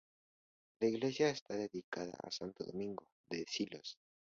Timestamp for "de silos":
3.29-3.99